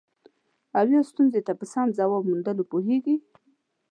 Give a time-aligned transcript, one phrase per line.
[0.77, 3.15] او یا ستونزې ته په سم ځواب موندلو پوهیږي.